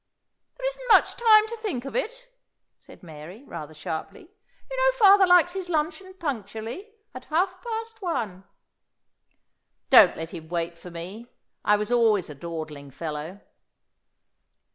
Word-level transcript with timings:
"There 0.57 0.65
isn't 0.65 0.87
much 0.87 1.15
time 1.15 1.45
to 1.47 1.57
think 1.57 1.85
of 1.85 1.95
it," 1.95 2.27
said 2.79 3.03
Mary, 3.03 3.43
rather 3.43 3.75
sharply. 3.75 4.31
"You 4.71 4.75
know 4.77 4.97
father 4.97 5.27
likes 5.27 5.53
his 5.53 5.69
luncheon 5.69 6.15
punctually 6.15 6.91
at 7.13 7.25
half 7.25 7.61
past 7.63 8.01
one." 8.01 8.43
"Don't 9.91 10.17
let 10.17 10.33
him 10.33 10.49
wait 10.49 10.75
for 10.75 10.89
me. 10.89 11.27
I 11.63 11.75
was 11.75 11.91
always 11.91 12.31
a 12.31 12.33
dawdling 12.35 12.89
fellow." 12.89 13.41